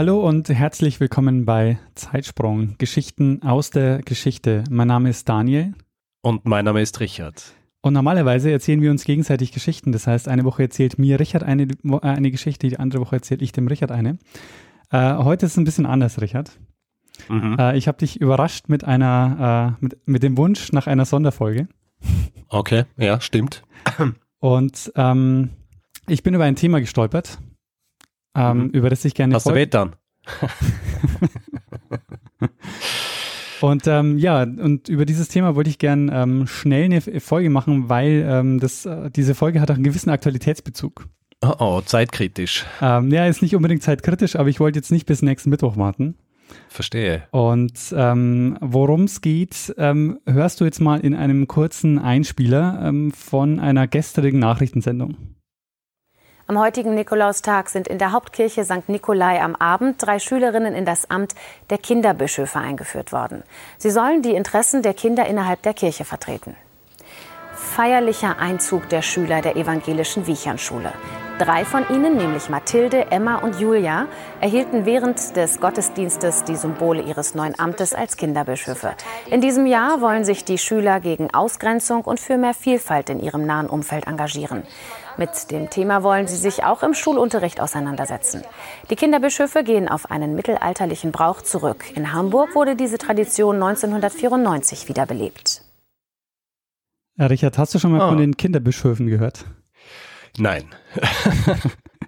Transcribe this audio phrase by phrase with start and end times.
[0.00, 4.64] Hallo und herzlich willkommen bei Zeitsprung, Geschichten aus der Geschichte.
[4.70, 5.74] Mein Name ist Daniel.
[6.22, 7.52] Und mein Name ist Richard.
[7.82, 9.92] Und normalerweise erzählen wir uns gegenseitig Geschichten.
[9.92, 13.42] Das heißt, eine Woche erzählt mir Richard eine, äh, eine Geschichte, die andere Woche erzähle
[13.42, 14.16] ich dem Richard eine.
[14.90, 16.50] Äh, heute ist es ein bisschen anders, Richard.
[17.28, 17.56] Mhm.
[17.58, 21.68] Äh, ich habe dich überrascht mit einer, äh, mit, mit dem Wunsch nach einer Sonderfolge.
[22.48, 23.64] Okay, ja, stimmt.
[24.38, 25.50] Und ähm,
[26.08, 27.38] ich bin über ein Thema gestolpert,
[28.34, 28.70] ähm, mhm.
[28.70, 29.34] über das ich gerne.
[29.34, 29.96] Hast du dann?
[33.60, 37.88] und ähm, ja, und über dieses Thema wollte ich gerne ähm, schnell eine Folge machen,
[37.88, 41.06] weil ähm, das, äh, diese Folge hat auch einen gewissen Aktualitätsbezug.
[41.42, 42.66] Oh, oh zeitkritisch.
[42.82, 46.16] Ähm, ja, ist nicht unbedingt zeitkritisch, aber ich wollte jetzt nicht bis nächsten Mittwoch warten.
[46.68, 47.22] Verstehe.
[47.30, 53.12] Und ähm, worum es geht, ähm, hörst du jetzt mal in einem kurzen Einspieler ähm,
[53.12, 55.16] von einer gestrigen Nachrichtensendung.
[56.50, 58.88] Am heutigen Nikolaustag sind in der Hauptkirche St.
[58.88, 61.36] Nikolai am Abend drei Schülerinnen in das Amt
[61.70, 63.44] der Kinderbischöfe eingeführt worden.
[63.78, 66.56] Sie sollen die Interessen der Kinder innerhalb der Kirche vertreten.
[67.70, 70.92] Feierlicher Einzug der Schüler der evangelischen Wiechernschule.
[71.38, 74.08] Drei von ihnen, nämlich Mathilde, Emma und Julia,
[74.40, 78.94] erhielten während des Gottesdienstes die Symbole ihres neuen Amtes als Kinderbischöfe.
[79.30, 83.46] In diesem Jahr wollen sich die Schüler gegen Ausgrenzung und für mehr Vielfalt in ihrem
[83.46, 84.64] nahen Umfeld engagieren.
[85.16, 88.42] Mit dem Thema wollen sie sich auch im Schulunterricht auseinandersetzen.
[88.90, 91.84] Die Kinderbischöfe gehen auf einen mittelalterlichen Brauch zurück.
[91.94, 95.49] In Hamburg wurde diese Tradition 1994 wiederbelebt.
[97.16, 98.08] Ja, Richard, hast du schon mal oh.
[98.08, 99.44] von den Kinderbischöfen gehört?
[100.38, 100.64] Nein.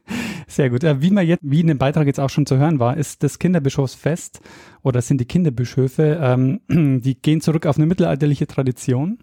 [0.47, 0.83] Sehr gut.
[0.83, 3.39] Wie man jetzt, wie in dem Beitrag jetzt auch schon zu hören war, ist das
[3.39, 4.41] Kinderbischofsfest
[4.83, 6.61] oder sind die Kinderbischöfe, ähm,
[7.03, 9.19] die gehen zurück auf eine mittelalterliche Tradition,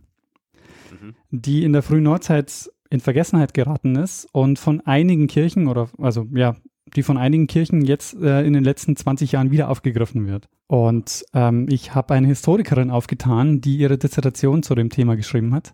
[0.91, 1.15] mhm.
[1.29, 6.25] die in der frühen Neuzeit in Vergessenheit geraten ist und von einigen Kirchen oder also
[6.33, 6.55] ja,
[6.95, 10.47] die von einigen Kirchen jetzt äh, in den letzten 20 Jahren wieder aufgegriffen wird.
[10.67, 15.73] Und ähm, ich habe eine Historikerin aufgetan, die ihre Dissertation zu dem Thema geschrieben hat.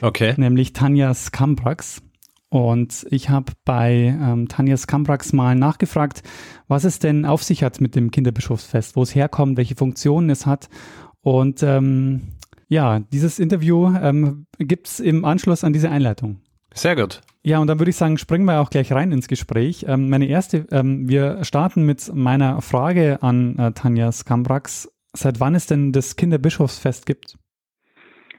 [0.00, 0.34] Okay.
[0.36, 2.02] Nämlich Tanja Skambrax.
[2.48, 6.22] Und ich habe bei ähm, Tanja Skambrax mal nachgefragt,
[6.68, 10.44] was es denn auf sich hat mit dem Kinderbischofsfest, wo es herkommt, welche Funktionen es
[10.44, 10.68] hat.
[11.22, 12.22] Und ähm,
[12.68, 16.40] ja, dieses Interview ähm, gibt es im Anschluss an diese Einleitung.
[16.74, 17.22] Sehr gut.
[17.44, 19.84] Ja, und dann würde ich sagen, springen wir auch gleich rein ins Gespräch.
[19.88, 24.92] Ähm, meine erste, ähm, wir starten mit meiner Frage an äh, Tanja Skambrax.
[25.12, 27.36] Seit wann es denn das Kinderbischofsfest gibt?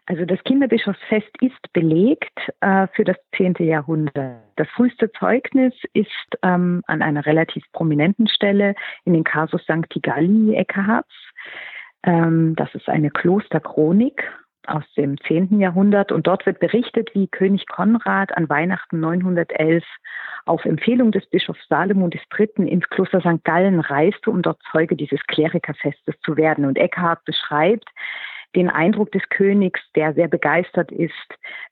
[0.05, 3.55] Also das Kinderbischofsfest ist belegt äh, für das 10.
[3.59, 4.41] Jahrhundert.
[4.55, 6.09] Das früheste Zeugnis ist
[6.41, 8.75] ähm, an einer relativ prominenten Stelle
[9.05, 11.13] in den Casus Sancti Galli Eckehards.
[12.03, 14.23] Ähm, das ist eine Klosterchronik
[14.67, 15.59] aus dem 10.
[15.59, 19.83] Jahrhundert und dort wird berichtet, wie König Konrad an Weihnachten 911
[20.45, 22.67] auf Empfehlung des Bischofs Salomon III.
[22.67, 23.43] ins Kloster St.
[23.43, 26.65] Gallen reiste, um dort Zeuge dieses Klerikerfestes zu werden.
[26.65, 27.89] Und Eckhard beschreibt,
[28.55, 31.13] den Eindruck des Königs, der sehr begeistert ist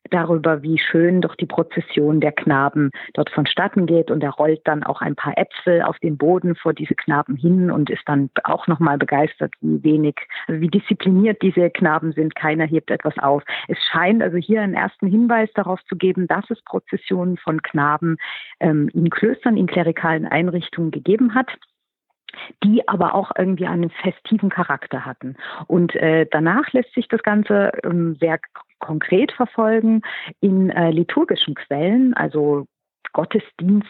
[0.09, 4.11] darüber, wie schön doch die Prozession der Knaben dort vonstatten geht.
[4.11, 7.71] Und er rollt dann auch ein paar Äpfel auf den Boden vor diese Knaben hin
[7.71, 10.15] und ist dann auch nochmal begeistert, wie wenig,
[10.47, 12.35] also wie diszipliniert diese Knaben sind.
[12.35, 13.43] Keiner hebt etwas auf.
[13.67, 18.17] Es scheint also hier einen ersten Hinweis darauf zu geben, dass es Prozessionen von Knaben
[18.59, 21.47] ähm, in Klöstern, in klerikalen Einrichtungen gegeben hat
[22.63, 25.35] die aber auch irgendwie einen festiven Charakter hatten.
[25.67, 28.39] Und äh, danach lässt sich das Ganze ähm, sehr
[28.79, 30.01] konkret verfolgen
[30.39, 32.65] in äh, liturgischen Quellen, also
[33.13, 33.87] Gottesdienst,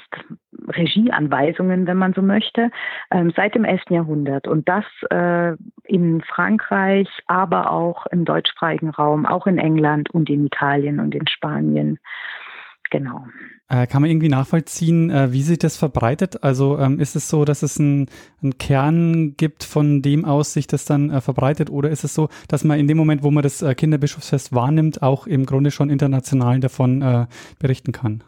[0.67, 2.71] Regieanweisungen, wenn man so möchte,
[3.11, 3.83] ähm, seit dem 11.
[3.89, 4.47] Jahrhundert.
[4.47, 10.45] Und das äh, in Frankreich, aber auch im deutschsprachigen Raum, auch in England und in
[10.45, 11.99] Italien und in Spanien.
[12.91, 13.25] Genau.
[13.69, 16.43] Äh, kann man irgendwie nachvollziehen, äh, wie sich das verbreitet?
[16.43, 18.07] Also ähm, ist es so, dass es einen
[18.59, 21.69] Kern gibt, von dem aus sich das dann äh, verbreitet?
[21.69, 25.25] Oder ist es so, dass man in dem Moment, wo man das Kinderbischofsfest wahrnimmt, auch
[25.25, 27.27] im Grunde schon international davon
[27.59, 28.23] berichten kann?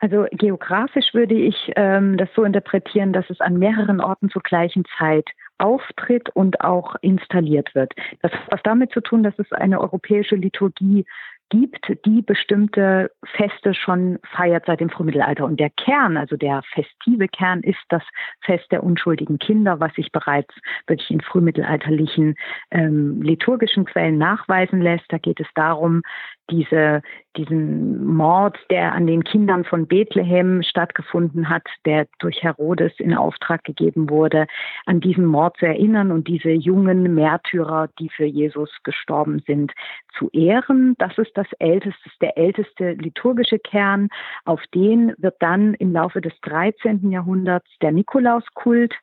[0.00, 4.84] Also geografisch würde ich ähm, das so interpretieren, dass es an mehreren Orten zur gleichen
[4.98, 5.28] Zeit
[5.58, 7.94] auftritt und auch installiert wird.
[8.22, 11.06] Das hat was damit zu tun, dass es eine europäische Liturgie
[11.50, 15.44] gibt, die bestimmte Feste schon feiert seit dem Frühmittelalter.
[15.44, 18.02] Und der Kern, also der festive Kern, ist das
[18.40, 20.54] Fest der unschuldigen Kinder, was sich bereits
[20.86, 22.34] wirklich in frühmittelalterlichen
[22.70, 25.04] ähm, liturgischen Quellen nachweisen lässt.
[25.08, 26.02] Da geht es darum,
[26.50, 27.02] diese,
[27.36, 33.64] diesen Mord, der an den Kindern von Bethlehem stattgefunden hat, der durch Herodes in Auftrag
[33.64, 34.46] gegeben wurde,
[34.86, 39.72] an diesen Mord zu erinnern und diese jungen Märtyrer, die für Jesus gestorben sind,
[40.18, 40.94] zu ehren.
[40.98, 44.08] Das ist das älteste, der älteste liturgische Kern.
[44.44, 47.10] Auf den wird dann im Laufe des 13.
[47.10, 48.94] Jahrhunderts der Nikolauskult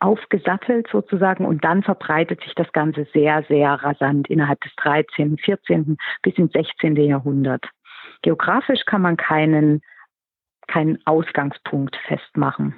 [0.00, 5.96] aufgesattelt sozusagen und dann verbreitet sich das Ganze sehr, sehr rasant innerhalb des 13., 14.
[6.22, 6.96] bis ins 16.
[6.96, 7.64] Jahrhundert.
[8.22, 9.80] Geografisch kann man keinen,
[10.66, 12.74] keinen Ausgangspunkt festmachen.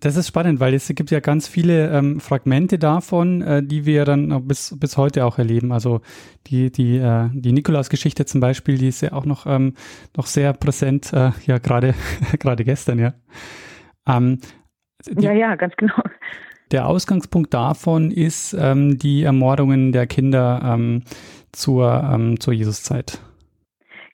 [0.00, 4.06] Das ist spannend, weil es gibt ja ganz viele ähm, Fragmente davon, äh, die wir
[4.06, 5.72] dann bis, bis heute auch erleben.
[5.72, 6.00] Also
[6.46, 9.74] die, die, äh, die Nikolaus-Geschichte zum Beispiel, die ist ja auch noch, ähm,
[10.16, 11.94] noch sehr präsent, äh, ja, gerade
[12.38, 13.12] gerade gestern, ja.
[14.06, 14.40] Ähm,
[15.18, 16.02] ja, ja, ganz genau.
[16.72, 21.02] Der Ausgangspunkt davon ist ähm, die Ermordungen der Kinder ähm,
[21.52, 23.20] zur, ähm, zur Jesuszeit.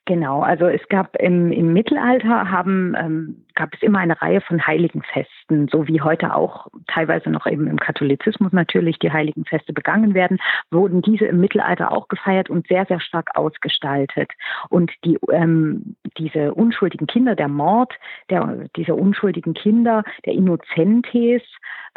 [0.05, 4.65] Genau, also es gab im, im Mittelalter haben ähm, gab es immer eine Reihe von
[4.65, 10.37] Heiligenfesten, so wie heute auch teilweise noch eben im Katholizismus natürlich die Heiligenfeste begangen werden,
[10.69, 14.31] wurden diese im Mittelalter auch gefeiert und sehr, sehr stark ausgestaltet.
[14.69, 17.93] Und die, ähm, diese unschuldigen Kinder, der Mord
[18.29, 21.41] der, dieser unschuldigen Kinder, der Innocentes,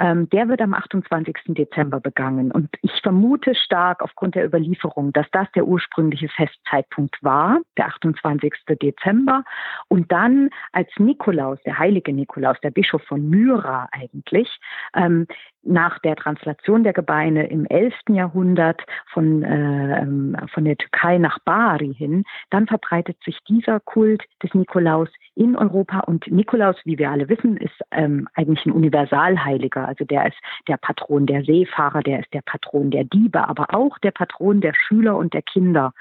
[0.01, 1.37] ähm, der wird am 28.
[1.49, 2.51] Dezember begangen.
[2.51, 8.55] Und ich vermute stark aufgrund der Überlieferung, dass das der ursprüngliche Festzeitpunkt war, der 28.
[8.81, 9.45] Dezember.
[9.89, 14.49] Und dann als Nikolaus Nikolaus, der heilige Nikolaus, der Bischof von Myra eigentlich,
[14.94, 15.26] ähm,
[15.62, 17.94] nach der Translation der Gebeine im 11.
[18.08, 18.81] Jahrhundert
[19.12, 25.08] von, äh, von der Türkei nach Bari hin, dann verbreitet sich dieser Kult des Nikolaus
[25.35, 29.87] in Europa und Nikolaus, wie wir alle wissen, ist ähm, eigentlich ein Universalheiliger.
[29.87, 33.99] Also der ist der Patron der Seefahrer, der ist der Patron der Diebe, aber auch
[33.99, 35.93] der Patron der Schüler und der Kinder.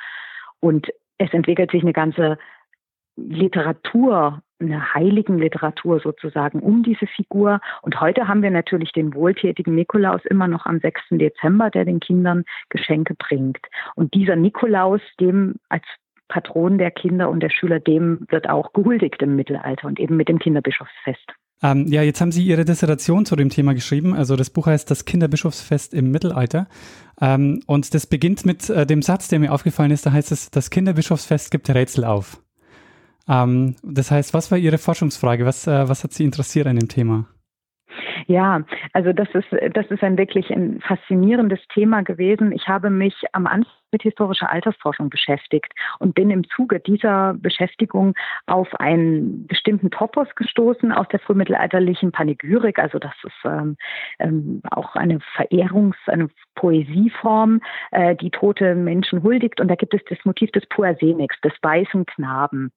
[0.61, 0.87] Und
[1.17, 2.37] es entwickelt sich eine ganze
[3.17, 7.61] Literatur eine heiligen Literatur sozusagen um diese Figur.
[7.81, 11.01] Und heute haben wir natürlich den wohltätigen Nikolaus immer noch am 6.
[11.11, 13.59] Dezember, der den Kindern Geschenke bringt.
[13.95, 15.83] Und dieser Nikolaus, dem als
[16.27, 20.29] Patron der Kinder und der Schüler, dem wird auch gehuldigt im Mittelalter und eben mit
[20.29, 21.33] dem Kinderbischofsfest.
[21.61, 24.13] Ähm, ja, jetzt haben Sie Ihre Dissertation zu dem Thema geschrieben.
[24.13, 26.67] Also das Buch heißt Das Kinderbischofsfest im Mittelalter.
[27.19, 30.05] Ähm, und das beginnt mit äh, dem Satz, der mir aufgefallen ist.
[30.05, 32.41] Da heißt es, das Kinderbischofsfest gibt Rätsel auf.
[33.29, 35.45] Ähm, das heißt, was war Ihre Forschungsfrage?
[35.45, 37.27] Was, äh, was hat Sie interessiert an dem Thema?
[38.27, 38.63] Ja,
[38.93, 42.51] also das ist, das ist ein wirklich ein faszinierendes Thema gewesen.
[42.51, 48.15] Ich habe mich am Anfang mit historischer Altersforschung beschäftigt und bin im Zuge dieser Beschäftigung
[48.45, 52.79] auf einen bestimmten Topos gestoßen aus der frühmittelalterlichen Panegyrik.
[52.79, 53.77] Also das ist ähm,
[54.19, 57.61] ähm, auch eine Verehrungs-, eine Poesieform,
[57.91, 59.59] äh, die tote Menschen huldigt.
[59.59, 62.71] Und da gibt es das Motiv des Puasenix, des weißen Knaben.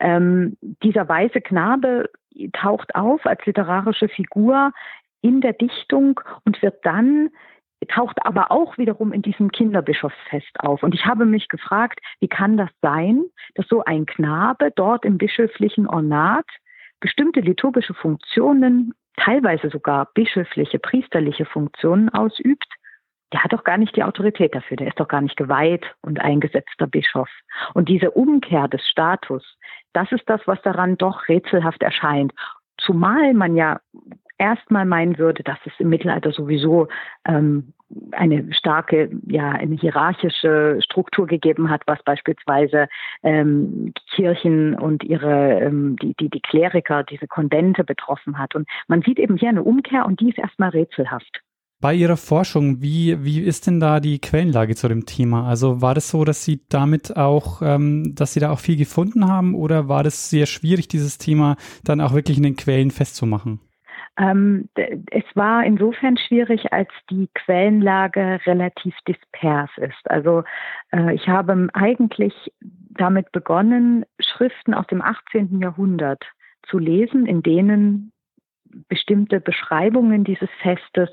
[0.00, 2.08] Ähm, dieser weiße Knabe
[2.52, 4.72] taucht auf als literarische Figur
[5.22, 7.30] in der Dichtung und wird dann
[7.88, 10.82] taucht aber auch wiederum in diesem Kinderbischofsfest auf.
[10.82, 13.24] Und ich habe mich gefragt, wie kann das sein,
[13.54, 16.46] dass so ein Knabe dort im bischöflichen Ornat
[17.00, 22.66] bestimmte liturgische Funktionen, teilweise sogar bischöfliche, priesterliche Funktionen ausübt?
[23.32, 26.20] Der hat doch gar nicht die Autorität dafür, der ist doch gar nicht geweiht und
[26.20, 27.28] eingesetzter Bischof.
[27.74, 29.58] Und diese Umkehr des Status,
[29.92, 32.32] das ist das, was daran doch rätselhaft erscheint.
[32.78, 33.80] Zumal man ja
[34.38, 36.88] erstmal meinen würde, dass es im Mittelalter sowieso
[37.26, 37.72] ähm,
[38.12, 42.88] eine starke, ja, eine hierarchische Struktur gegeben hat, was beispielsweise
[43.22, 48.54] ähm, Kirchen und ihre, ähm, die, die, die Kleriker, diese Konvente betroffen hat.
[48.54, 51.42] Und man sieht eben hier eine Umkehr und die ist erstmal rätselhaft.
[51.78, 55.46] Bei Ihrer Forschung, wie, wie ist denn da die Quellenlage zu dem Thema?
[55.46, 59.28] Also war das so, dass Sie damit auch, ähm, dass Sie da auch viel gefunden
[59.28, 63.60] haben oder war das sehr schwierig, dieses Thema dann auch wirklich in den Quellen festzumachen?
[64.18, 70.10] Ähm, es war insofern schwierig, als die Quellenlage relativ dispers ist.
[70.10, 70.42] Also
[70.92, 75.60] äh, ich habe eigentlich damit begonnen, Schriften aus dem 18.
[75.60, 76.24] Jahrhundert
[76.68, 78.12] zu lesen, in denen
[78.88, 81.10] bestimmte Beschreibungen dieses Festes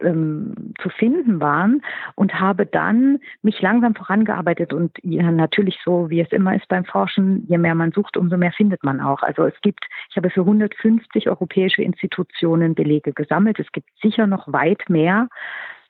[0.00, 1.82] ähm, zu finden waren
[2.14, 6.84] und habe dann mich langsam vorangearbeitet und ja, natürlich so, wie es immer ist beim
[6.84, 9.22] Forschen, je mehr man sucht, umso mehr findet man auch.
[9.22, 13.58] Also es gibt, ich habe für 150 europäische Institutionen Belege gesammelt.
[13.58, 15.28] Es gibt sicher noch weit mehr.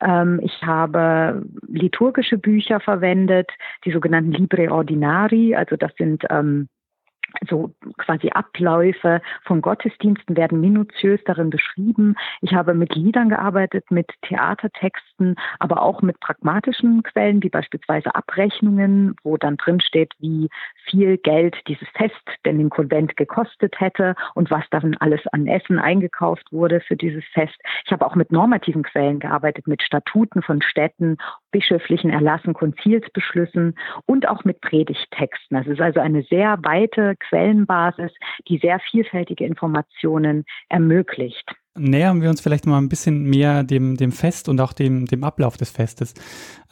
[0.00, 3.50] Ähm, ich habe liturgische Bücher verwendet,
[3.84, 6.68] die sogenannten Libre Ordinari, also das sind ähm,
[7.48, 12.14] so quasi Abläufe von Gottesdiensten werden minutiös darin beschrieben.
[12.40, 19.16] Ich habe mit Liedern gearbeitet, mit Theatertexten, aber auch mit pragmatischen Quellen, wie beispielsweise Abrechnungen,
[19.22, 20.48] wo dann drin steht, wie
[20.84, 22.14] viel Geld dieses Fest
[22.44, 27.24] denn im Konvent gekostet hätte und was dann alles an Essen eingekauft wurde für dieses
[27.32, 27.56] Fest.
[27.84, 31.16] Ich habe auch mit normativen Quellen gearbeitet, mit Statuten von Städten,
[31.50, 35.56] bischöflichen Erlassen, Konzilsbeschlüssen und auch mit Predigttexten.
[35.56, 38.12] Das ist also eine sehr weite Quellenbasis,
[38.48, 41.50] die sehr vielfältige Informationen ermöglicht.
[41.78, 45.24] Nähern wir uns vielleicht mal ein bisschen mehr dem, dem Fest und auch dem, dem
[45.24, 46.14] Ablauf des Festes.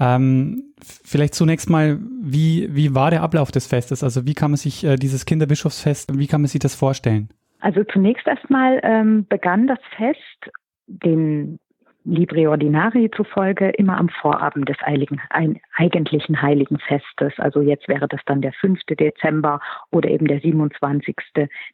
[0.01, 4.03] Ähm, vielleicht zunächst mal, wie, wie war der Ablauf des Festes?
[4.03, 7.29] Also wie kann man sich äh, dieses Kinderbischofsfest, wie kann man sich das vorstellen?
[7.61, 10.51] Also zunächst erstmal ähm, begann das Fest
[10.87, 11.59] den
[12.05, 17.33] Libri Ordinari zufolge immer am Vorabend des Eiligen, ein, eigentlichen Heiligen Festes.
[17.39, 18.81] Also jetzt wäre das dann der 5.
[18.91, 21.17] Dezember oder eben der 27.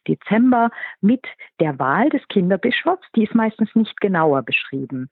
[0.07, 0.69] Dezember
[1.01, 1.25] mit
[1.59, 3.05] der Wahl des Kinderbischofs.
[3.15, 5.09] Die ist meistens nicht genauer beschrieben.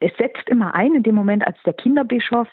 [0.00, 2.48] Es setzt immer ein in dem Moment, als der Kinderbischof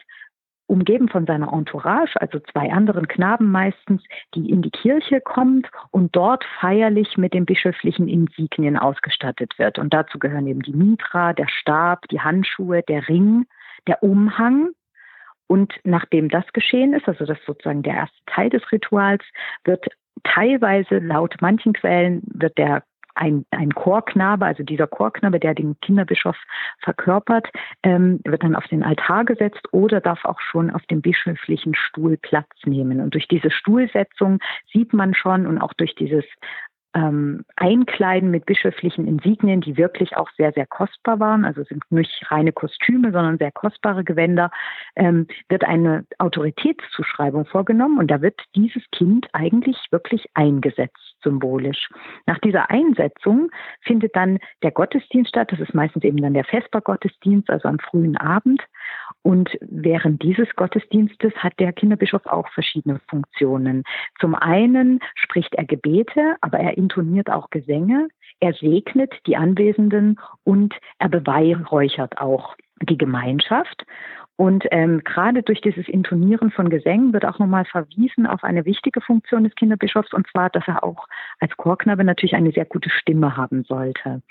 [0.68, 4.04] umgeben von seiner Entourage, also zwei anderen Knaben meistens,
[4.36, 9.80] die in die Kirche kommt und dort feierlich mit den bischöflichen Insignien ausgestattet wird.
[9.80, 13.46] Und dazu gehören eben die Mitra, der Stab, die Handschuhe, der Ring,
[13.88, 14.72] der Umhang.
[15.48, 19.24] Und nachdem das geschehen ist, also das ist sozusagen der erste Teil des Rituals,
[19.64, 19.88] wird
[20.24, 22.84] teilweise laut manchen Quellen wird der
[23.18, 26.38] ein, ein Chorknabe, also dieser Chorknabe, der den Kinderbischof
[26.80, 27.48] verkörpert,
[27.84, 32.18] ähm, wird dann auf den Altar gesetzt oder darf auch schon auf dem bischöflichen Stuhl
[32.18, 33.02] Platz nehmen.
[33.02, 34.40] Und durch diese Stuhlsetzung
[34.72, 36.26] sieht man schon und auch durch dieses
[36.94, 42.32] ähm, Einkleiden mit bischöflichen Insignien, die wirklich auch sehr, sehr kostbar waren, also sind nicht
[42.32, 44.52] reine Kostüme, sondern sehr kostbare Gewänder,
[44.96, 51.90] ähm, wird eine Autoritätszuschreibung vorgenommen und da wird dieses Kind eigentlich wirklich eingesetzt, symbolisch.
[52.26, 53.50] Nach dieser Einsetzung
[53.82, 58.18] findet dann der Gottesdienst statt, das ist meistens eben dann der Vespergottesdienst, also am frühen
[58.18, 58.62] Abend.
[59.22, 63.84] Und während dieses Gottesdienstes hat der Kinderbischof auch verschiedene Funktionen.
[64.20, 68.08] Zum einen spricht er Gebete, aber er intoniert auch Gesänge.
[68.40, 73.86] Er segnet die Anwesenden und er beweihräuchert auch die Gemeinschaft.
[74.38, 79.02] Und ähm, gerade durch dieses Intonieren von Gesängen wird auch nochmal verwiesen auf eine wichtige
[79.02, 81.08] Funktion des Kinderbischofs, und zwar, dass er auch
[81.40, 84.22] als Chorknabe natürlich eine sehr gute Stimme haben sollte.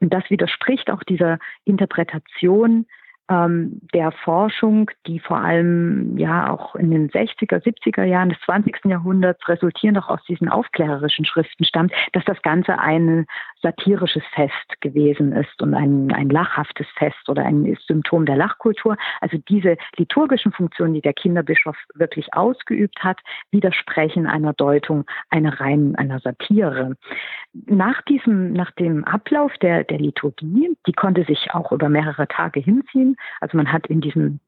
[0.00, 2.86] Und das widerspricht auch dieser Interpretation
[3.28, 8.84] ähm, der Forschung, die vor allem ja auch in den 60er, 70er Jahren des 20.
[8.84, 13.26] Jahrhunderts resultierend auch aus diesen aufklärerischen Schriften stammt, dass das Ganze ein
[13.66, 18.96] satirisches Fest gewesen ist und ein, ein lachhaftes Fest oder ein Symptom der Lachkultur.
[19.20, 23.18] Also diese liturgischen Funktionen, die der Kinderbischof wirklich ausgeübt hat,
[23.50, 26.96] widersprechen einer Deutung einer reinen, einer Satire.
[27.52, 32.60] Nach diesem, nach dem Ablauf der, der Liturgie, die konnte sich auch über mehrere Tage
[32.60, 34.38] hinziehen, also man hat in diesem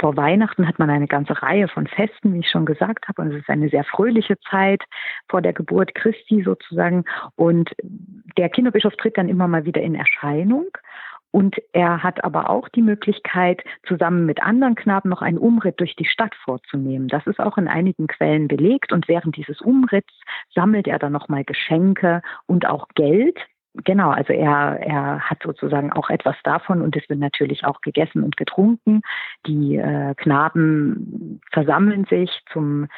[0.00, 3.32] vor Weihnachten hat man eine ganze Reihe von Festen, wie ich schon gesagt habe, und
[3.32, 4.82] es ist eine sehr fröhliche Zeit
[5.28, 7.04] vor der Geburt Christi sozusagen.
[7.36, 7.70] Und
[8.38, 10.66] der Kinderbischof tritt dann immer mal wieder in Erscheinung.
[11.32, 15.94] Und er hat aber auch die Möglichkeit, zusammen mit anderen Knaben noch einen Umritt durch
[15.94, 17.06] die Stadt vorzunehmen.
[17.06, 18.92] Das ist auch in einigen Quellen belegt.
[18.92, 20.12] Und während dieses Umritts
[20.52, 23.38] sammelt er dann nochmal Geschenke und auch Geld
[23.74, 28.24] Genau, also er, er hat sozusagen auch etwas davon und es wird natürlich auch gegessen
[28.24, 29.02] und getrunken.
[29.46, 32.88] Die äh, Knaben versammeln sich zum,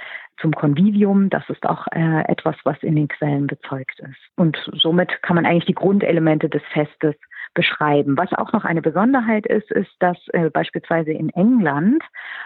[0.40, 1.28] zum Konvivium.
[1.28, 4.18] Das ist auch äh, etwas, was in den Quellen bezeugt ist.
[4.36, 7.16] Und somit kann man eigentlich die Grundelemente des Festes
[7.52, 8.16] beschreiben.
[8.16, 12.02] Was auch noch eine Besonderheit ist, ist, dass äh, beispielsweise in England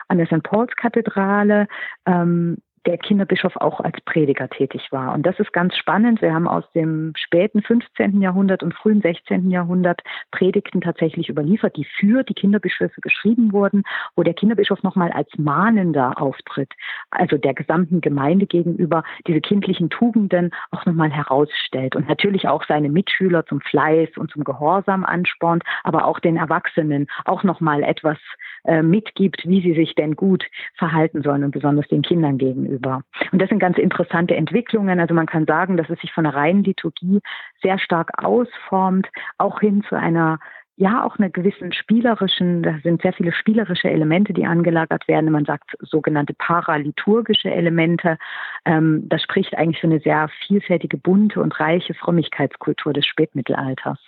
[0.09, 0.43] an der St.
[0.43, 1.69] Paul's Kathedrale
[2.07, 5.13] ähm, der Kinderbischof auch als Prediger tätig war.
[5.13, 6.23] Und das ist ganz spannend.
[6.23, 8.21] Wir haben aus dem späten 15.
[8.21, 9.51] Jahrhundert und frühen 16.
[9.51, 13.83] Jahrhundert Predigten tatsächlich überliefert, die für die Kinderbischöfe geschrieben wurden,
[14.15, 16.73] wo der Kinderbischof nochmal als Mahnender auftritt,
[17.11, 22.89] also der gesamten Gemeinde gegenüber diese kindlichen Tugenden auch nochmal herausstellt und natürlich auch seine
[22.89, 28.19] Mitschüler zum Fleiß und zum Gehorsam anspornt, aber auch den Erwachsenen auch nochmal etwas
[28.65, 33.03] äh, mitgibt, wie sie sich denn gut verhalten sollen und besonders den Kindern gegenüber gegenüber.
[33.33, 35.01] Und das sind ganz interessante Entwicklungen.
[35.01, 37.21] Also man kann sagen, dass es sich von einer reinen Liturgie
[37.63, 40.39] sehr stark ausformt, auch hin zu einer
[40.79, 45.33] ja auch einer gewissen spielerischen, da sind sehr viele spielerische Elemente, die angelagert werden.
[45.33, 48.19] Man sagt sogenannte paraliturgische Elemente.
[48.67, 53.99] Ähm, das spricht eigentlich für eine sehr vielfältige, bunte und reiche Frömmigkeitskultur des Spätmittelalters.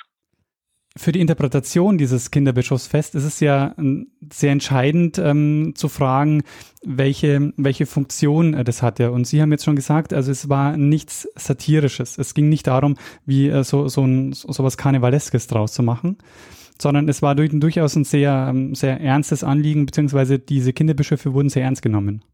[0.97, 6.43] Für die Interpretation dieses Kinderbischofsfest ist es ja ähm, sehr entscheidend ähm, zu fragen,
[6.83, 9.13] welche, welche Funktion äh, das hatte.
[9.13, 12.19] Und Sie haben jetzt schon gesagt, also es war nichts Satirisches.
[12.19, 16.19] Es ging nicht darum, wie äh, so, so, ein, so was Karnevaleskes draus zu machen,
[16.81, 21.49] sondern es war durch, durchaus ein sehr, ähm, sehr ernstes Anliegen, beziehungsweise diese Kinderbischöfe wurden
[21.49, 22.25] sehr ernst genommen.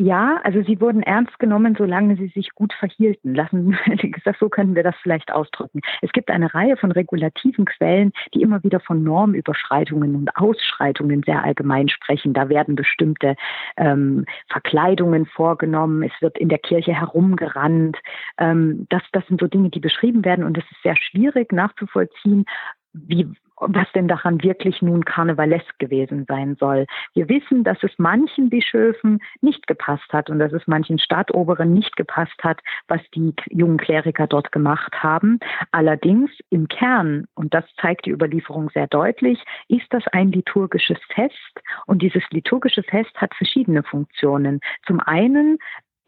[0.00, 3.34] Ja, also sie wurden ernst genommen, solange sie sich gut verhielten.
[3.34, 3.76] Lassen,
[4.38, 5.80] so können wir das vielleicht ausdrücken.
[6.02, 11.42] Es gibt eine Reihe von regulativen Quellen, die immer wieder von Normüberschreitungen und Ausschreitungen sehr
[11.42, 12.32] allgemein sprechen.
[12.32, 13.34] Da werden bestimmte
[13.76, 16.04] ähm, Verkleidungen vorgenommen.
[16.04, 17.96] Es wird in der Kirche herumgerannt.
[18.38, 22.44] Ähm, das, das sind so Dinge, die beschrieben werden und es ist sehr schwierig nachzuvollziehen,
[22.92, 23.26] wie,
[23.60, 26.86] was denn daran wirklich nun karnevalesk gewesen sein soll.
[27.14, 31.96] Wir wissen, dass es manchen Bischöfen nicht gepasst hat und dass es manchen Stadtoberen nicht
[31.96, 35.38] gepasst hat, was die jungen Kleriker dort gemacht haben.
[35.72, 41.34] Allerdings im Kern, und das zeigt die Überlieferung sehr deutlich, ist das ein liturgisches Fest
[41.86, 44.60] und dieses liturgische Fest hat verschiedene Funktionen.
[44.86, 45.58] Zum einen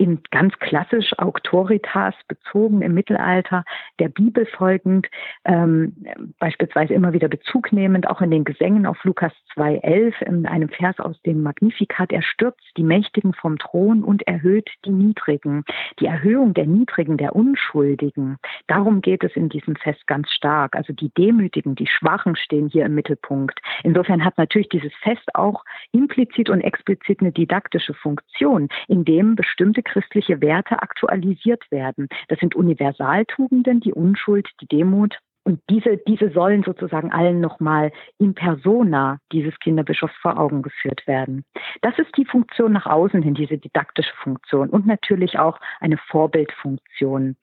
[0.00, 3.64] in ganz klassisch Auctoritas bezogen im Mittelalter,
[3.98, 5.06] der Bibel folgend,
[5.44, 5.94] ähm,
[6.38, 10.98] beispielsweise immer wieder Bezug nehmend, auch in den Gesängen auf Lukas 2,11, in einem Vers
[11.00, 15.64] aus dem Magnificat, er stürzt die Mächtigen vom Thron und erhöht die Niedrigen.
[15.98, 18.38] Die Erhöhung der Niedrigen, der Unschuldigen,
[18.68, 20.76] darum geht es in diesem Fest ganz stark.
[20.76, 23.60] Also die Demütigen, die Schwachen stehen hier im Mittelpunkt.
[23.82, 29.82] Insofern hat natürlich dieses Fest auch implizit und explizit eine didaktische Funktion, in dem bestimmte
[29.90, 32.08] christliche Werte aktualisiert werden.
[32.28, 35.18] Das sind Universaltugenden, die Unschuld, die Demut.
[35.42, 41.44] Und diese, diese sollen sozusagen allen nochmal in persona dieses Kinderbischofs vor Augen geführt werden.
[41.80, 47.36] Das ist die Funktion nach außen hin, diese didaktische Funktion und natürlich auch eine Vorbildfunktion,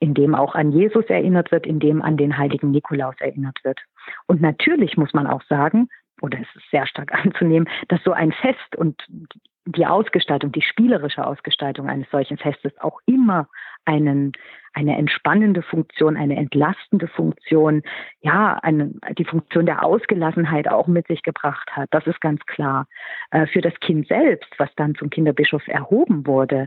[0.00, 3.80] in dem auch an Jesus erinnert wird, in dem an den heiligen Nikolaus erinnert wird.
[4.26, 5.88] Und natürlich muss man auch sagen,
[6.22, 9.06] oder es ist sehr stark anzunehmen, dass so ein Fest und
[9.66, 13.48] die Ausgestaltung, die spielerische Ausgestaltung eines solchen Festes auch immer
[13.84, 14.32] einen,
[14.72, 17.82] eine entspannende Funktion, eine entlastende Funktion,
[18.20, 21.88] ja, eine, die Funktion der Ausgelassenheit auch mit sich gebracht hat.
[21.90, 22.86] Das ist ganz klar.
[23.32, 26.66] Äh, für das Kind selbst, was dann zum Kinderbischof erhoben wurde,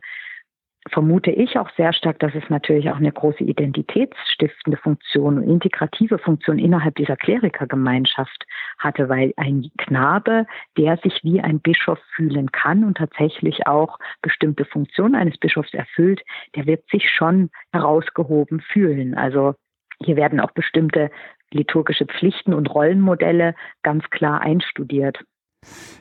[0.88, 6.18] vermute ich auch sehr stark, dass es natürlich auch eine große identitätsstiftende Funktion und integrative
[6.18, 8.46] Funktion innerhalb dieser Klerikergemeinschaft
[8.78, 14.66] hatte, weil ein Knabe, der sich wie ein Bischof fühlen kann und tatsächlich auch bestimmte
[14.66, 16.22] Funktionen eines Bischofs erfüllt,
[16.56, 19.16] der wird sich schon herausgehoben fühlen.
[19.16, 19.56] Also
[20.02, 21.12] hier werden auch bestimmte
[21.52, 25.20] liturgische Pflichten und Rollenmodelle ganz klar einstudiert.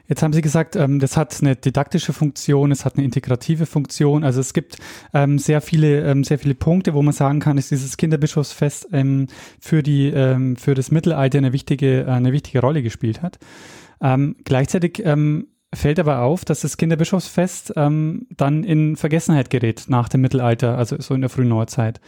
[0.09, 4.25] Jetzt haben Sie gesagt, ähm, das hat eine didaktische Funktion, es hat eine integrative Funktion.
[4.25, 4.79] Also es gibt
[5.13, 9.27] ähm, sehr viele, ähm, sehr viele Punkte, wo man sagen kann, dass dieses Kinderbischofsfest ähm,
[9.61, 13.39] für die, ähm, für das Mittelalter eine wichtige, äh, eine wichtige Rolle gespielt hat.
[14.01, 15.03] Ähm, gleichzeitig
[15.75, 21.15] fällt aber auf, dass das Kinderbischofsfest dann in Vergessenheit gerät nach dem Mittelalter, also so
[21.15, 22.01] in der frühen Neuzeit.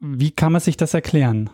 [0.00, 1.50] Wie kann man sich das erklären?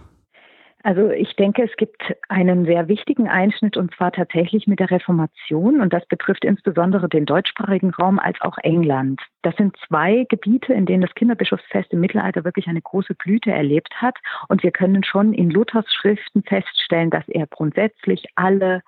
[0.82, 5.80] Also ich denke, es gibt einen sehr wichtigen Einschnitt und zwar tatsächlich mit der Reformation
[5.80, 9.20] und das betrifft insbesondere den deutschsprachigen Raum als auch England.
[9.42, 13.94] Das sind zwei Gebiete, in denen das Kinderbischofsfest im Mittelalter wirklich eine große Blüte erlebt
[13.96, 14.16] hat
[14.48, 18.82] und wir können schon in Luthers Schriften feststellen, dass er grundsätzlich alle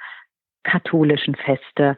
[0.63, 1.97] katholischen Feste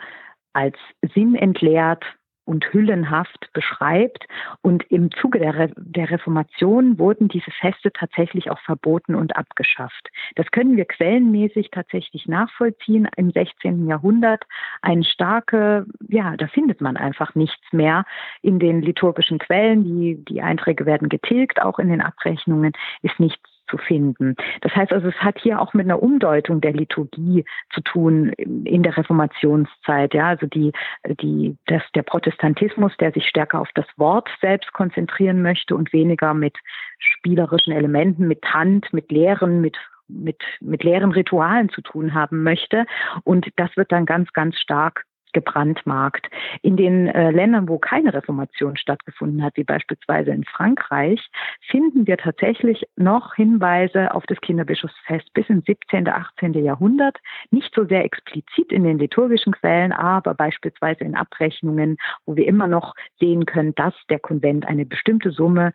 [0.54, 0.76] als
[1.14, 2.04] sinnentleert
[2.44, 4.26] und hüllenhaft beschreibt.
[4.62, 10.08] Und im Zuge der, Re der Reformation wurden diese Feste tatsächlich auch verboten und abgeschafft.
[10.36, 13.08] Das können wir quellenmäßig tatsächlich nachvollziehen.
[13.16, 13.86] Im 16.
[13.86, 14.44] Jahrhundert
[14.82, 18.04] eine starke, ja, da findet man einfach nichts mehr
[18.42, 19.84] in den liturgischen Quellen.
[19.84, 24.36] Die, die Einträge werden getilgt, auch in den Abrechnungen ist nichts zu finden.
[24.60, 28.82] Das heißt also, es hat hier auch mit einer Umdeutung der Liturgie zu tun in
[28.82, 30.14] der Reformationszeit.
[30.14, 30.72] Ja, also die,
[31.20, 36.34] die, dass der Protestantismus, der sich stärker auf das Wort selbst konzentrieren möchte und weniger
[36.34, 36.56] mit
[36.98, 42.84] spielerischen Elementen, mit Hand, mit Lehren, mit mit, mit leeren Ritualen zu tun haben möchte.
[43.24, 46.30] Und das wird dann ganz, ganz stark gebrandmarkt.
[46.62, 51.20] In den äh, Ländern, wo keine Reformation stattgefunden hat, wie beispielsweise in Frankreich,
[51.60, 56.54] finden wir tatsächlich noch Hinweise auf das Kinderbischofsfest bis ins 17., 18.
[56.54, 57.18] Jahrhundert.
[57.50, 62.66] Nicht so sehr explizit in den liturgischen Quellen, aber beispielsweise in Abrechnungen, wo wir immer
[62.66, 65.72] noch sehen können, dass der Konvent eine bestimmte Summe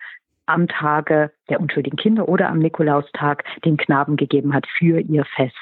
[0.50, 5.56] am Tage der unschuldigen Kinder oder am Nikolaustag den Knaben gegeben hat für ihr Fest.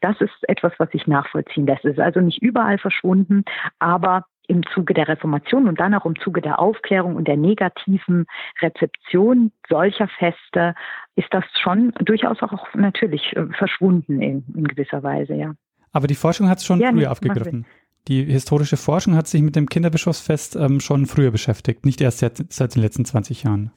[0.00, 1.84] Das ist etwas, was sich nachvollziehen lässt.
[1.84, 3.44] Es ist also nicht überall verschwunden,
[3.78, 8.26] aber im Zuge der Reformation und dann auch im Zuge der Aufklärung und der negativen
[8.60, 10.74] Rezeption solcher Feste
[11.14, 15.54] ist das schon durchaus auch natürlich äh, verschwunden in, in gewisser Weise, ja.
[15.92, 17.66] Aber die Forschung hat es schon ja, früher aufgegriffen.
[18.08, 22.52] Die historische Forschung hat sich mit dem Kinderbischofsfest ähm, schon früher beschäftigt, nicht erst seit,
[22.52, 23.70] seit den letzten 20 Jahren.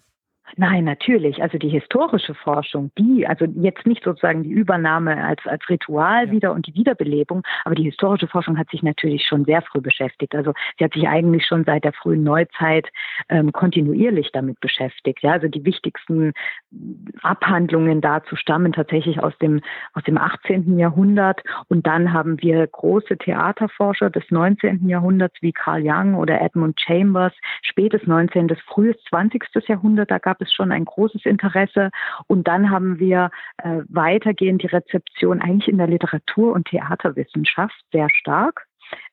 [0.57, 1.41] Nein, natürlich.
[1.41, 6.31] Also die historische Forschung, die, also jetzt nicht sozusagen die Übernahme als, als Ritual ja.
[6.31, 10.33] wieder und die Wiederbelebung, aber die historische Forschung hat sich natürlich schon sehr früh beschäftigt.
[10.33, 12.89] Also sie hat sich eigentlich schon seit der frühen Neuzeit
[13.29, 15.21] ähm, kontinuierlich damit beschäftigt.
[15.23, 16.33] Ja, also die wichtigsten
[17.21, 19.61] Abhandlungen dazu stammen tatsächlich aus dem,
[19.93, 20.77] aus dem 18.
[20.77, 21.41] Jahrhundert.
[21.67, 24.87] Und dann haben wir große Theaterforscher des 19.
[24.87, 29.43] Jahrhunderts wie Carl Jung oder Edmund Chambers, spätes 19., frühes 20.
[29.67, 30.11] Jahrhundert.
[30.11, 31.91] Da gab es schon ein großes Interesse.
[32.27, 38.09] Und dann haben wir äh, weitergehend die Rezeption eigentlich in der Literatur- und Theaterwissenschaft sehr
[38.09, 38.67] stark.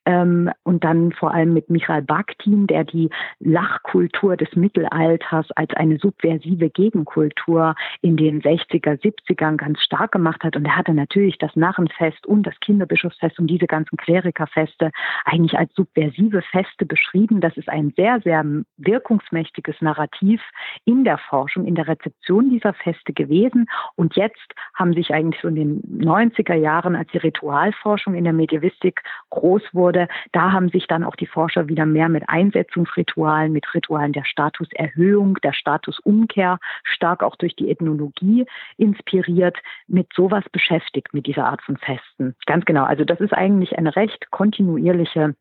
[0.04, 5.98] Ähm, und dann vor allem mit Michael Bakhtin, der die Lachkultur des Mittelalters als eine
[5.98, 10.56] subversive Gegenkultur in den 60er, 70ern ganz stark gemacht hat.
[10.56, 14.90] Und er hatte natürlich das Narrenfest und das Kinderbischofsfest und diese ganzen Klerikerfeste
[15.24, 17.40] eigentlich als subversive Feste beschrieben.
[17.40, 18.44] Das ist ein sehr, sehr
[18.76, 20.40] wirkungsmächtiges Narrativ
[20.84, 23.66] in der Forschung, in der Rezeption dieser Feste gewesen.
[23.94, 28.32] Und jetzt haben sich eigentlich so in den 90er Jahren, als die Ritualforschung in der
[28.32, 30.08] Medievistik groß wurde, wurde.
[30.32, 35.34] Da haben sich dann auch die Forscher wieder mehr mit Einsetzungsritualen, mit Ritualen der Statuserhöhung,
[35.42, 38.46] der Statusumkehr, stark auch durch die Ethnologie
[38.78, 42.34] inspiriert, mit sowas beschäftigt, mit dieser Art von Festen.
[42.46, 42.84] Ganz genau.
[42.84, 45.34] Also das ist eigentlich eine recht kontinuierliche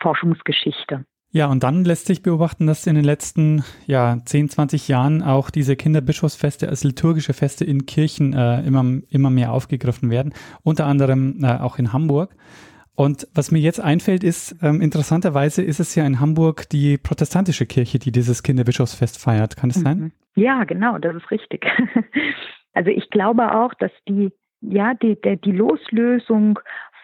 [0.00, 1.04] Forschungsgeschichte.
[1.32, 5.50] Ja, und dann lässt sich beobachten, dass in den letzten ja, 10, 20 Jahren auch
[5.50, 11.44] diese Kinderbischofsfeste als liturgische Feste in Kirchen äh, immer, immer mehr aufgegriffen werden, unter anderem
[11.44, 12.34] äh, auch in Hamburg.
[13.00, 17.64] Und was mir jetzt einfällt, ist, ähm, interessanterweise ist es ja in Hamburg die protestantische
[17.64, 19.56] Kirche, die dieses Kinderbischofsfest feiert.
[19.56, 19.82] Kann es mhm.
[19.84, 20.12] sein?
[20.34, 21.64] Ja, genau, das ist richtig.
[22.74, 26.58] also ich glaube auch, dass die, ja, die, der, die Loslösung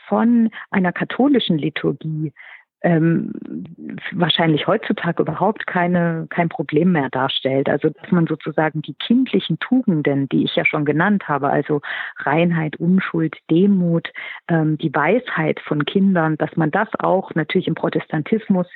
[0.06, 2.34] von einer katholischen Liturgie
[2.82, 3.32] ähm,
[4.12, 7.68] wahrscheinlich heutzutage überhaupt keine, kein Problem mehr darstellt.
[7.68, 11.80] Also dass man sozusagen die kindlichen Tugenden, die ich ja schon genannt habe, also
[12.18, 14.12] Reinheit, Unschuld, Demut,
[14.48, 18.66] ähm, die Weisheit von Kindern, dass man das auch natürlich im Protestantismus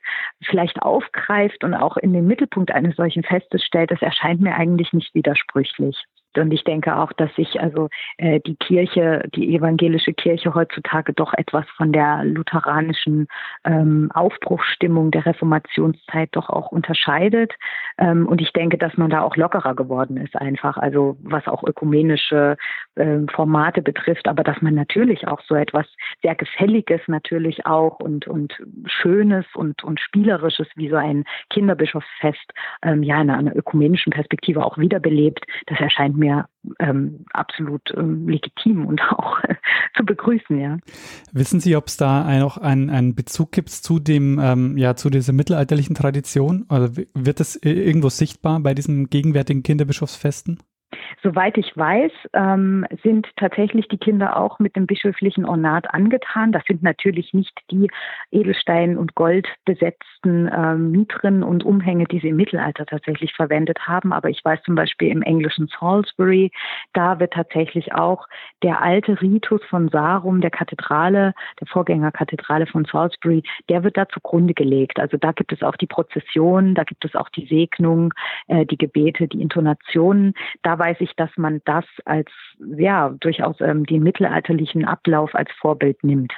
[0.42, 4.92] vielleicht aufgreift und auch in den Mittelpunkt eines solchen Festes stellt, das erscheint mir eigentlich
[4.92, 5.96] nicht widersprüchlich.
[6.36, 7.88] Und ich denke auch, dass sich also
[8.18, 13.26] äh, die Kirche, die evangelische Kirche heutzutage doch etwas von der lutheranischen
[13.64, 17.52] ähm, Aufbruchsstimmung der Reformationszeit doch auch unterscheidet.
[17.98, 21.64] Ähm, und ich denke, dass man da auch lockerer geworden ist einfach, also was auch
[21.64, 22.56] ökumenische
[22.94, 25.86] äh, Formate betrifft, aber dass man natürlich auch so etwas
[26.22, 28.54] sehr Gefälliges natürlich auch und, und
[28.86, 34.78] Schönes und, und Spielerisches wie so ein Kinderbischofsfest ähm, ja in einer ökumenischen Perspektive auch
[34.78, 35.44] wiederbelebt.
[35.66, 39.56] Das erscheint mir ähm, absolut ähm, legitim und auch äh,
[39.96, 40.78] zu begrüßen, ja.
[41.32, 45.10] Wissen Sie, ob es da noch einen, einen Bezug gibt zu dem, ähm, ja, zu
[45.10, 46.66] dieser mittelalterlichen Tradition?
[46.68, 50.60] Also wird das irgendwo sichtbar bei diesen gegenwärtigen Kinderbischofsfesten?
[51.22, 56.50] Soweit ich weiß, ähm, sind tatsächlich die Kinder auch mit dem bischöflichen Ornat angetan.
[56.50, 57.90] Das sind natürlich nicht die
[58.32, 64.12] Edelstein- und Gold besetzten ähm, Mitren und Umhänge, die sie im Mittelalter tatsächlich verwendet haben.
[64.12, 66.50] Aber ich weiß zum Beispiel im englischen Salisbury,
[66.92, 68.26] da wird tatsächlich auch
[68.62, 74.54] der alte Ritus von Sarum, der Kathedrale, der Vorgängerkathedrale von Salisbury, der wird da zugrunde
[74.54, 74.98] gelegt.
[74.98, 78.12] Also da gibt es auch die Prozession, da gibt es auch die Segnung,
[78.48, 80.34] äh, die Gebete, die Intonationen.
[80.62, 82.30] Da weiß ich, dass man das als,
[82.76, 86.32] ja, durchaus ähm, den mittelalterlichen Ablauf als Vorbild nimmt.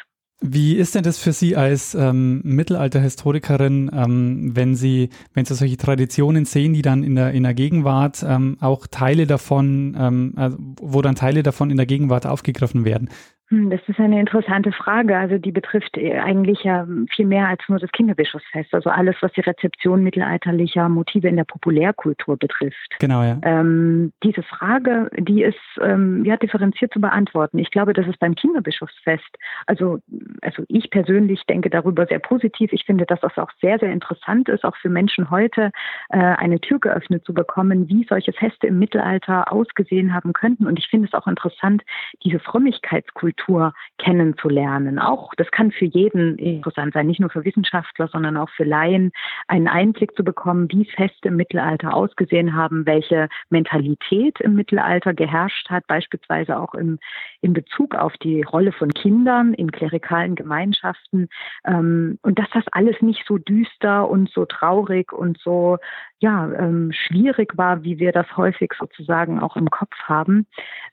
[0.44, 5.76] Wie ist denn das für Sie als ähm, Mittelalterhistorikerin, ähm, wenn Sie, wenn Sie solche
[5.76, 10.59] Traditionen sehen, die dann in der, in der Gegenwart ähm, auch Teile davon, ähm, also
[10.81, 13.09] wo dann Teile davon in der Gegenwart aufgegriffen werden?
[13.53, 15.15] Hm, das ist eine interessante Frage.
[15.15, 18.73] Also die betrifft äh, eigentlich ja viel mehr als nur das Kinderbischofsfest.
[18.73, 22.97] Also alles, was die Rezeption mittelalterlicher Motive in der Populärkultur betrifft.
[22.99, 23.38] Genau, ja.
[23.43, 27.59] Ähm, diese Frage, die ist ähm, ja differenziert zu beantworten.
[27.59, 29.37] Ich glaube, das ist beim Kinderbischofsfest.
[29.67, 29.99] Also,
[30.41, 32.73] also ich persönlich denke darüber sehr positiv.
[32.73, 35.73] Ich finde, dass das auch sehr, sehr interessant ist, auch für Menschen heute
[36.09, 40.67] äh, eine Tür geöffnet zu bekommen, wie solche Feste im Mittelalter ausgesehen haben könnten.
[40.67, 41.83] Und ich finde es auch interessant,
[42.25, 44.98] diese Frömmigkeitskultur Kultur kennenzulernen.
[44.98, 49.12] Auch das kann für jeden interessant sein, nicht nur für Wissenschaftler, sondern auch für Laien,
[49.48, 55.70] einen Einblick zu bekommen, wie Feste im Mittelalter ausgesehen haben, welche Mentalität im Mittelalter geherrscht
[55.70, 56.98] hat, beispielsweise auch im,
[57.40, 61.28] in Bezug auf die Rolle von Kindern in klerikalen Gemeinschaften.
[61.64, 65.78] Ähm, und dass das alles nicht so düster und so traurig und so
[66.22, 70.46] ja, ähm, schwierig war, wie wir das häufig sozusagen auch im Kopf haben,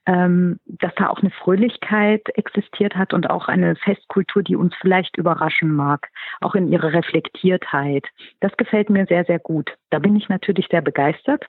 [0.08, 5.18] ähm, dass da auch eine Fröhlichkeit existiert hat und auch eine Festkultur, die uns vielleicht
[5.18, 6.10] überraschen mag,
[6.42, 8.06] auch in ihrer Reflektiertheit.
[8.40, 9.72] Das gefällt mir sehr, sehr gut.
[9.90, 11.46] Da bin ich natürlich sehr begeistert,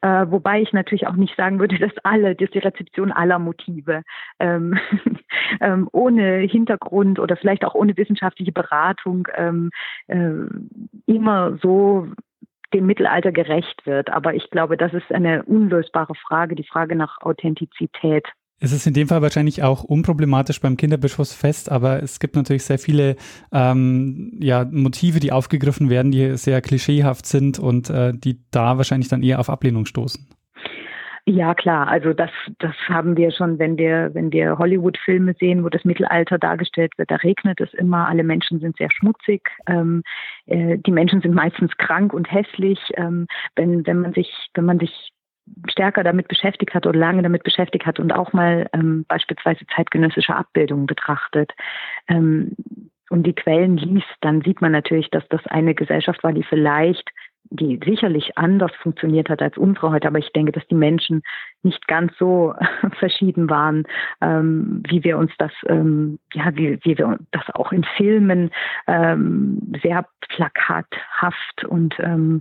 [0.00, 4.02] äh, wobei ich natürlich auch nicht sagen würde, dass alle, dass die Rezeption aller Motive
[4.38, 4.78] ähm,
[5.60, 9.70] ähm, ohne Hintergrund oder vielleicht auch ohne wissenschaftliche Beratung ähm,
[10.06, 10.30] äh,
[11.06, 12.08] immer so
[12.72, 14.10] dem Mittelalter gerecht wird.
[14.10, 18.26] Aber ich glaube, das ist eine unlösbare Frage, die Frage nach Authentizität.
[18.64, 22.78] Es ist in dem Fall wahrscheinlich auch unproblematisch beim Kinderbischofsfest, aber es gibt natürlich sehr
[22.78, 23.16] viele
[23.50, 29.08] ähm, ja, Motive, die aufgegriffen werden, die sehr klischeehaft sind und äh, die da wahrscheinlich
[29.08, 30.28] dann eher auf Ablehnung stoßen.
[31.26, 31.88] Ja, klar.
[31.88, 36.38] Also das, das haben wir schon, wenn wir, wenn wir Hollywood-Filme sehen, wo das Mittelalter
[36.38, 38.08] dargestellt wird, da regnet es immer.
[38.08, 39.48] Alle Menschen sind sehr schmutzig.
[39.68, 40.02] Ähm,
[40.46, 42.78] äh, die Menschen sind meistens krank und hässlich.
[42.96, 45.11] Ähm, wenn, wenn man sich, wenn man sich
[45.68, 50.34] stärker damit beschäftigt hat oder lange damit beschäftigt hat und auch mal ähm, beispielsweise zeitgenössische
[50.34, 51.52] Abbildungen betrachtet.
[52.08, 52.56] Ähm,
[53.10, 57.10] und die Quellen liest, dann sieht man natürlich, dass das eine Gesellschaft war, die vielleicht
[57.50, 61.22] die sicherlich anders funktioniert hat als unsere heute, aber ich denke, dass die Menschen
[61.62, 62.54] nicht ganz so
[62.98, 63.84] verschieden waren,
[64.20, 68.50] ähm, wie wir uns das, ähm, ja, wie, wie wir das auch in Filmen
[68.86, 72.40] ähm, sehr plakathaft und ähm,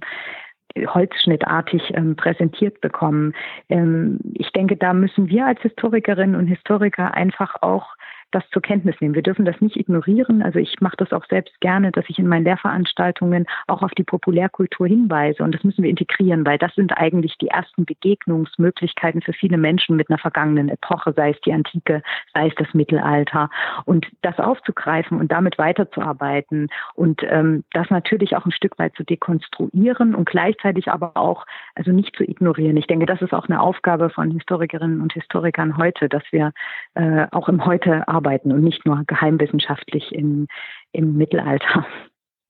[0.75, 3.33] holzschnittartig ähm, präsentiert bekommen.
[3.69, 7.95] Ähm, ich denke, da müssen wir als Historikerinnen und Historiker einfach auch
[8.31, 9.13] das zur Kenntnis nehmen.
[9.13, 10.41] Wir dürfen das nicht ignorieren.
[10.41, 14.03] Also ich mache das auch selbst gerne, dass ich in meinen Lehrveranstaltungen auch auf die
[14.03, 15.43] Populärkultur hinweise.
[15.43, 19.97] Und das müssen wir integrieren, weil das sind eigentlich die ersten Begegnungsmöglichkeiten für viele Menschen
[19.97, 22.01] mit einer vergangenen Epoche, sei es die Antike,
[22.33, 23.49] sei es das Mittelalter.
[23.85, 29.03] Und das aufzugreifen und damit weiterzuarbeiten und ähm, das natürlich auch ein Stück weit zu
[29.03, 32.77] dekonstruieren und gleichzeitig aber auch, also nicht zu ignorieren.
[32.77, 36.53] Ich denke, das ist auch eine Aufgabe von Historikerinnen und Historikern heute, dass wir
[36.95, 40.47] äh, auch im Heute arbeiten arbeiten und nicht nur geheimwissenschaftlich im,
[40.91, 41.85] im Mittelalter.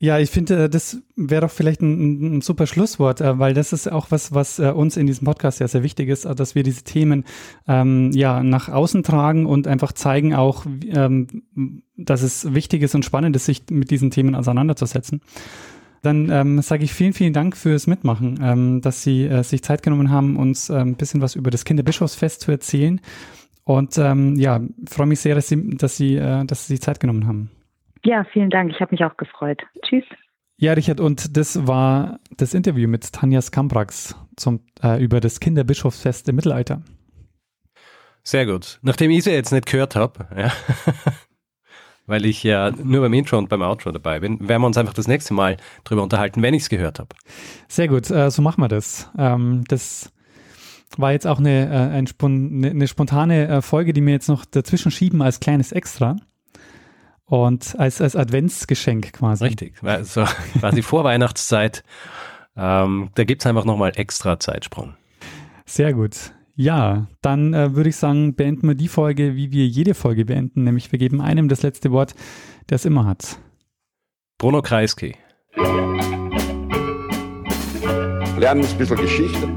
[0.03, 3.71] Ja, ich finde, äh, das wäre doch vielleicht ein, ein, super Schlusswort, äh, weil das
[3.71, 6.63] ist auch was, was äh, uns in diesem Podcast ja sehr wichtig ist, dass wir
[6.63, 7.23] diese Themen
[7.67, 11.43] ähm, ja nach außen tragen und einfach zeigen auch, ähm,
[11.95, 15.21] dass es wichtig ist und spannend ist, sich mit diesen Themen auseinanderzusetzen.
[16.01, 19.83] Dann ähm, sage ich vielen, vielen Dank fürs Mitmachen, ähm, dass Sie äh, sich Zeit
[19.83, 22.99] genommen haben, uns äh, ein bisschen was über das Kinderbischofsfest zu erzählen.
[23.77, 27.25] Und ähm, ja, freue mich sehr, dass Sie, dass Sie, äh, dass Sie Zeit genommen
[27.25, 27.51] haben.
[28.03, 28.71] Ja, vielen Dank.
[28.71, 29.61] Ich habe mich auch gefreut.
[29.83, 30.03] Tschüss.
[30.57, 36.27] Ja, Richard, und das war das Interview mit Tanja Skambrax zum, äh, über das Kinderbischofsfest
[36.27, 36.81] im Mittelalter.
[38.23, 38.79] Sehr gut.
[38.81, 40.51] Nachdem ich sie jetzt nicht gehört habe, ja,
[42.05, 44.93] weil ich ja nur beim Intro und beim Outro dabei bin, werden wir uns einfach
[44.93, 47.15] das nächste Mal drüber unterhalten, wenn ich es gehört habe.
[47.69, 49.09] Sehr gut, äh, so machen wir das.
[49.17, 50.11] Ähm, das
[50.99, 54.29] war jetzt auch eine, äh, ein Spon eine, eine spontane äh, Folge, die wir jetzt
[54.29, 56.17] noch dazwischen schieben als kleines Extra.
[57.25, 59.45] Und als, als Adventsgeschenk quasi.
[59.45, 60.25] Richtig, also
[60.59, 61.83] quasi vor Weihnachtszeit.
[62.57, 64.95] Ähm, da gibt es einfach nochmal extra Zeitsprung.
[65.65, 66.33] Sehr gut.
[66.55, 70.65] Ja, dann äh, würde ich sagen, beenden wir die Folge, wie wir jede Folge beenden,
[70.65, 72.13] nämlich wir geben einem das letzte Wort,
[72.69, 73.37] der es immer hat.
[74.37, 75.15] Bruno Kreisky.
[78.37, 79.47] Lernen ein bisschen Geschichte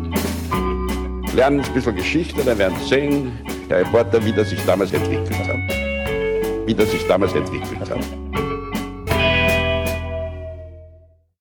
[1.35, 5.39] lernen ein bisschen Geschichte, dann werden Sie sehen, Herr Reporter, wie das sich damals entwickelt
[5.49, 6.67] hat.
[6.67, 8.44] Wie das sich damals entwickelt hat.